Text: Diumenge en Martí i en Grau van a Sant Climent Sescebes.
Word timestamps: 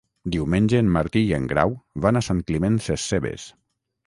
Diumenge 0.35 0.79
en 0.83 0.87
Martí 0.95 1.23
i 1.25 1.35
en 1.39 1.45
Grau 1.51 1.75
van 2.07 2.19
a 2.21 2.25
Sant 2.29 2.41
Climent 2.49 2.81
Sescebes. 2.89 3.47